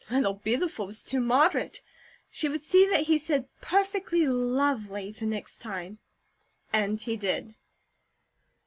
[0.09, 1.83] "Little Beautiful" was too moderate.
[2.31, 5.99] She would see that he said "perfectly lovely," the next time,
[6.73, 7.53] and he did.